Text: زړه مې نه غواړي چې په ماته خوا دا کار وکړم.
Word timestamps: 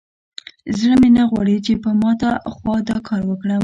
زړه 0.79 0.95
مې 1.01 1.09
نه 1.17 1.23
غواړي 1.29 1.57
چې 1.65 1.73
په 1.83 1.89
ماته 2.01 2.29
خوا 2.53 2.75
دا 2.89 2.97
کار 3.07 3.21
وکړم. 3.27 3.59